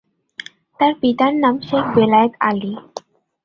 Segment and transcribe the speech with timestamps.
[0.79, 2.71] তার পিতার নাম শেখ বেলায়েত আলী।